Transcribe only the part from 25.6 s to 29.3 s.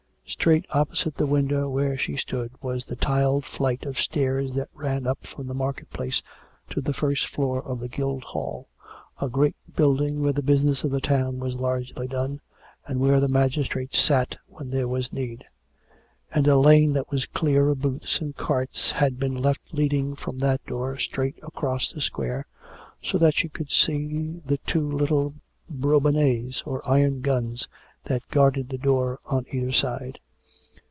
brobonets— or iron guns— that guarded the door